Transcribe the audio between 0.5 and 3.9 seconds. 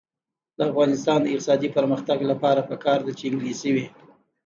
د افغانستان د اقتصادي پرمختګ لپاره پکار ده چې انګلیسي وي.